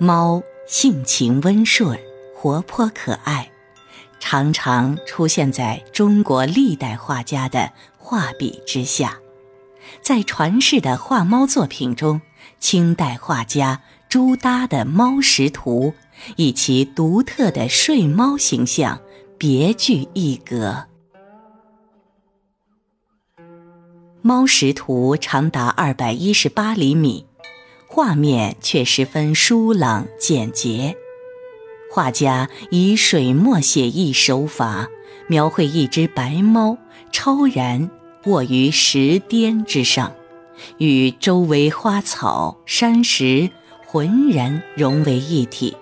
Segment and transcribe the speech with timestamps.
[0.00, 1.98] 猫性情温顺，
[2.32, 3.50] 活泼可爱，
[4.20, 9.18] 常常出现在中国历代画家的画笔之下。
[10.00, 12.20] 在传世的画猫作品中，
[12.60, 15.92] 清代画家朱耷的《猫识图》
[16.36, 19.00] 以其独特的睡猫形象
[19.36, 20.84] 别具一格。
[24.22, 27.27] 《猫识图》长达二百一十八厘米。
[27.98, 30.96] 画面却十分疏朗简洁，
[31.90, 34.88] 画家以水墨写意手法
[35.26, 36.78] 描绘一只白猫
[37.10, 37.90] 超然
[38.26, 40.14] 卧于石巅之上，
[40.76, 43.50] 与周围花草山石
[43.84, 45.76] 浑然融为一体。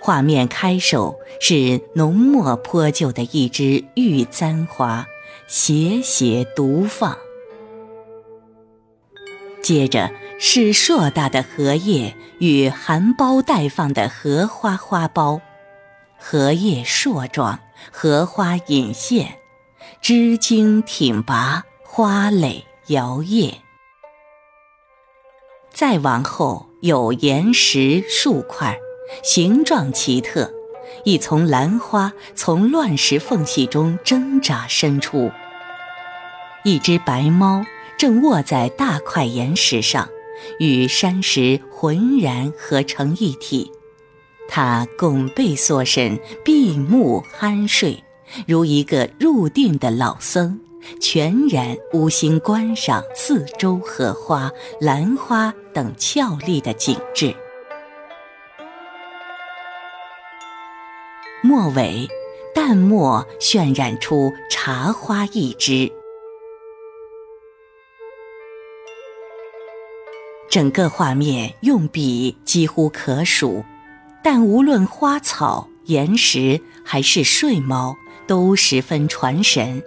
[0.00, 5.06] 画面开首是浓墨泼就的一枝玉簪花，
[5.46, 7.16] 斜斜独放。
[9.68, 15.42] 接着是硕大的荷叶与含苞待放的荷花花苞，
[16.16, 17.58] 荷叶硕壮，
[17.92, 19.34] 荷花隐现，
[20.00, 23.56] 枝茎挺拔，花蕾摇曳。
[25.70, 28.78] 再往后有岩石树块，
[29.22, 30.50] 形状奇特，
[31.04, 35.30] 一丛兰花从乱石缝隙中挣扎伸出，
[36.64, 37.62] 一只白猫。
[37.98, 40.08] 正卧在大块岩石上，
[40.60, 43.72] 与山石浑然合成一体。
[44.48, 48.04] 他拱背缩身，闭目酣睡，
[48.46, 50.60] 如一个入定的老僧，
[51.00, 57.34] 全然无心观赏四周荷花、兰花等俏丽的景致。
[61.42, 62.06] 末尾，
[62.54, 65.92] 淡墨渲染出茶花一枝。
[70.50, 73.64] 整个画面用笔几乎可数，
[74.22, 77.94] 但无论花草、岩石还是睡猫，
[78.26, 79.82] 都十分传神。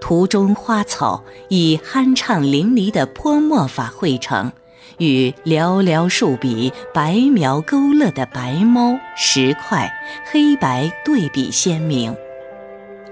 [0.00, 4.50] 图中花草以酣畅淋漓的泼墨法绘成，
[4.98, 9.92] 与寥寥数笔白描勾勒的白猫、石块、
[10.32, 12.16] 黑白对比鲜明。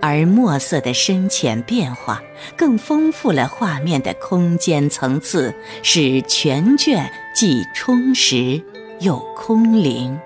[0.01, 2.23] 而墨色的深浅变化，
[2.57, 8.63] 更丰富了画面的空间层次，使全卷既充实
[9.01, 10.19] 又空灵。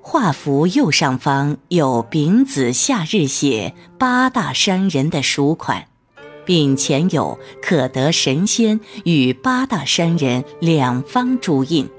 [0.00, 5.88] 画幅右上方有丙子夏日写八大山人的署款，
[6.44, 11.90] 并前有可得神仙与八大山人两方朱印。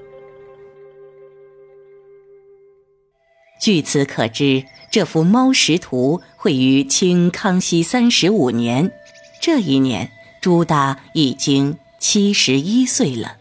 [3.58, 4.64] 据此可知。
[4.90, 8.90] 这幅《猫识图》绘于清康熙三十五年，
[9.38, 10.10] 这一年
[10.40, 13.36] 朱耷已经七十一岁了。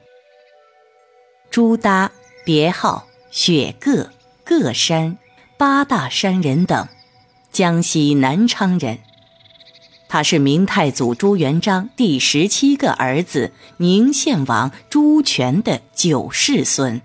[1.49, 2.11] 朱耷，
[2.45, 4.09] 别号雪鹉、
[4.45, 5.17] 鹉山、
[5.57, 6.87] 八大山人等，
[7.51, 8.99] 江西南昌人。
[10.09, 17.01] 他是明太祖朱元璋第十七个儿子宁献王朱权的九世孙。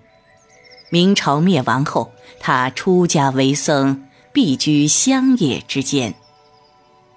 [0.89, 2.12] 明朝灭亡后，
[2.43, 4.03] 他出家为僧。
[4.33, 6.15] 避居乡野之间，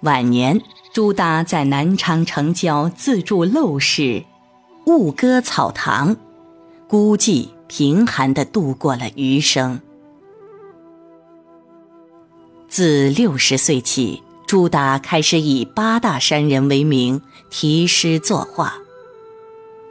[0.01, 0.61] 晚年
[0.93, 4.23] 朱耷在南昌城郊自筑陋室，
[4.85, 6.15] 雾歌草堂，
[6.87, 9.81] 孤寂贫寒地度过了余生。
[12.69, 18.75] 自六十岁起，朱耷开始以八大山人为名题诗作画。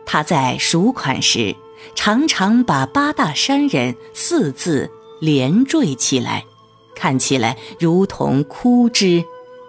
[0.07, 1.57] 他在署款时，
[1.97, 6.45] 常常把八大山人四字连缀起来。
[6.95, 9.23] 看起来如同哭之、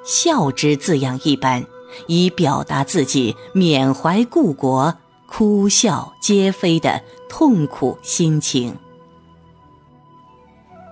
[0.05, 1.65] 笑之字样一般，
[2.07, 4.95] 以表达自己缅怀故国、
[5.27, 8.77] 哭笑皆非的痛苦心情。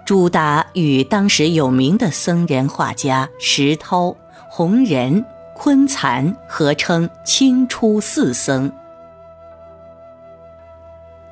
[0.06, 4.16] 朱达与当时有名的僧人画家石涛、
[4.52, 5.26] 弘仁、
[5.56, 8.72] 昆残合称清初四僧。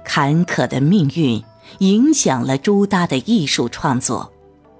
[0.04, 1.44] 坎坷的命运
[1.80, 4.32] 影响了朱耷的艺术创作。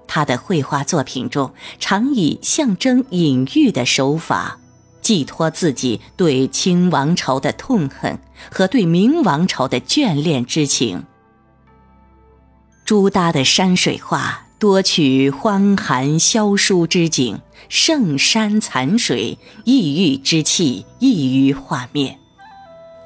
[0.06, 4.58] 他的绘画作品中，常以象征隐喻的手法，
[5.00, 8.18] 寄托自己对清王朝的痛恨
[8.50, 11.04] 和对明王朝的眷恋之情。
[12.84, 17.40] 朱耷的山水画多取荒寒萧疏之景，
[17.70, 22.18] 盛山残水，异域之气溢于画面。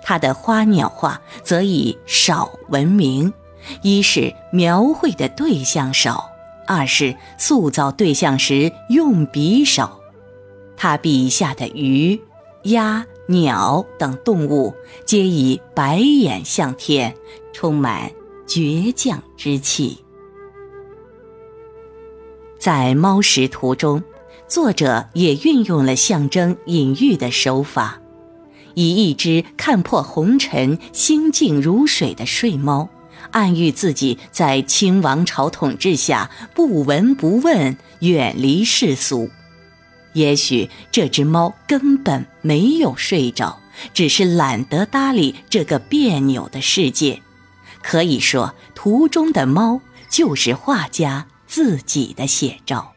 [0.03, 3.33] 他的花鸟画则以少闻名，
[3.83, 6.31] 一是描绘的对象少。
[6.67, 9.99] 二是塑造对象时用笔少，
[10.77, 12.21] 他笔下的鱼、
[12.65, 14.75] 鸭、鸟等动物
[15.07, 17.15] 皆以白眼向天，
[17.55, 18.11] 充满
[18.47, 19.97] 倔强之气。
[22.59, 24.03] 在《猫识图》中，
[24.47, 27.99] 作者也运用了象征隐喻的手法，
[28.75, 32.91] 以一只看破红尘、心静如水的睡猫，
[33.31, 39.31] 暗喻自己在清王朝统治下不闻不问，远离世俗。
[40.15, 43.61] 也许这只猫根本没有睡着，
[43.93, 47.23] 只是懒得搭理这个别扭的世界。
[47.83, 49.81] 可以说，图中的猫
[50.11, 52.93] 就是画家自己的写照。